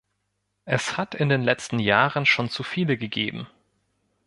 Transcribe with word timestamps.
Es 0.65 0.97
hat 0.97 1.13
in 1.13 1.29
den 1.29 1.43
letzten 1.43 1.77
Jahren 1.77 2.25
schon 2.25 2.49
zu 2.49 2.63
viele 2.63 2.97
gegeben. 2.97 3.45